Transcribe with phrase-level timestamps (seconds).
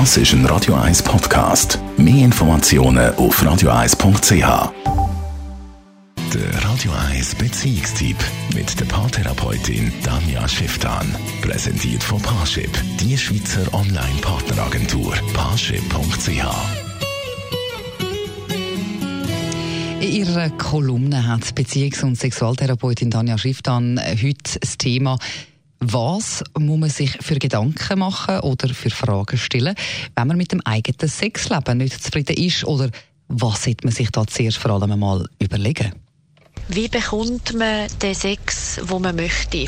[0.00, 1.78] Das ist ein Radio 1 Podcast.
[1.96, 4.72] Mehr Informationen auf radio1.ch.
[6.34, 8.16] Der Radio 1 Beziehungstyp
[8.56, 11.06] mit der Paartherapeutin Danja Schifftan.
[11.42, 15.14] Präsentiert von Paarship, die Schweizer Online-Partneragentur.
[15.32, 16.44] Paarship.ch.
[20.00, 25.20] In ihrer Kolumne hat Beziehungs- und Sexualtherapeutin Danja Schifftan heute das Thema
[25.92, 29.74] was muss man sich für Gedanken machen oder für Fragen stellen,
[30.16, 32.64] wenn man mit dem eigenen Sexleben nicht zufrieden ist?
[32.64, 32.90] Oder
[33.28, 35.92] was sollte man sich da zuerst vor allem einmal überlegen?
[36.68, 39.66] Wie bekommt man den Sex, wo man möchte?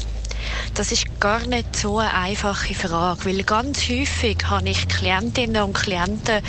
[0.74, 5.74] Das ist gar nicht so eine einfache Frage, weil ganz häufig habe ich Klientinnen und
[5.74, 6.42] Klienten,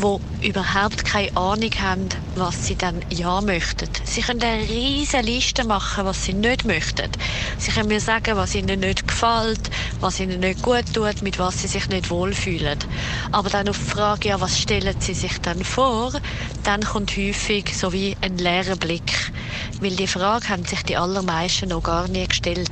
[0.00, 3.88] die überhaupt keine Ahnung haben, was sie dann ja möchten.
[4.04, 7.10] Sie können eine riesige Liste machen, was sie nicht möchten.
[7.58, 11.60] Sie können mir sagen, was ihnen nicht gefällt, was ihnen nicht gut tut, mit was
[11.60, 12.78] sie sich nicht wohlfühlen.
[13.32, 16.12] Aber dann auf die Frage, ja, was stellen sie sich dann vor,
[16.64, 19.32] dann kommt häufig so wie ein leerer Blick.
[19.80, 22.70] Weil die Frage haben sich die allermeisten noch gar nie gestellt.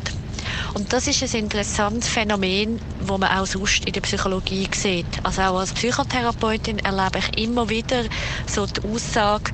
[0.75, 5.07] Und das ist ein interessantes Phänomen, wo man auch sonst in der Psychologie sieht.
[5.23, 8.05] Also auch als Psychotherapeutin erlebe ich immer wieder
[8.47, 9.53] so die Aussage,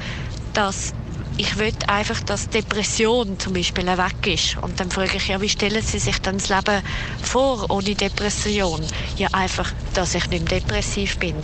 [0.53, 0.95] dass
[1.37, 4.57] ich will einfach, dass Depression zum Beispiel weg ist.
[4.63, 6.83] Und dann frage ich, ja, wie stellen Sie sich dann das Leben
[7.23, 8.87] vor ohne Depression?
[9.17, 11.35] Ja, einfach, dass ich nicht mehr depressiv bin.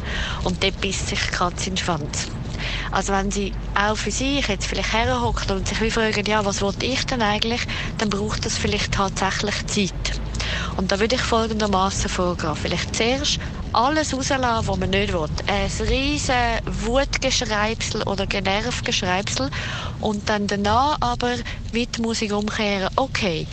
[0.45, 2.29] Und dort bisst sich Katz in den Schwanz.
[2.91, 6.61] Also wenn sie auch für sich jetzt vielleicht herhockt und sich wie fragen, ja, was
[6.61, 7.63] wollte ich denn eigentlich,
[7.99, 10.21] dann braucht das vielleicht tatsächlich Zeit.
[10.77, 12.57] Und da würde ich folgendermaßen vorgehen.
[12.57, 13.39] Vielleicht zuerst
[13.73, 15.29] alles rauslassen, was man nicht will.
[15.47, 19.51] Ein riesen Wutgeschreibsel oder Genervgeschreibsel
[20.01, 21.37] und dann danach aber
[21.71, 22.89] wie die Musik umkehren.
[22.97, 23.47] Okay,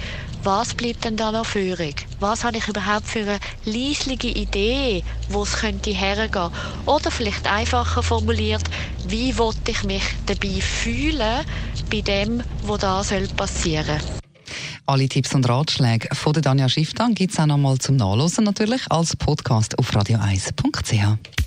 [0.48, 2.08] was bleibt denn da noch führig?
[2.22, 6.50] Was habe ich überhaupt für eine leislige Idee, wo es könnte hergehen?
[6.86, 8.64] Oder vielleicht einfacher formuliert,
[9.10, 11.44] wie wollte ich mich dabei fühlen
[11.92, 14.00] bei dem, was da soll passieren
[14.90, 18.46] alle Tipps und Ratschläge von der Danja Schifftan gibt es auch noch mal zum Nachlesen
[18.46, 21.47] natürlich als Podcast auf radio1.ch.